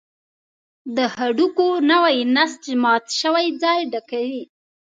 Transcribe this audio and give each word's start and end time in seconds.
د 0.95 0.97
هډوکي 1.15 1.69
نوی 1.91 2.15
نسج 2.35 2.65
مات 2.81 3.05
شوی 3.19 3.47
ځای 3.63 3.79
ډکوي. 3.91 4.43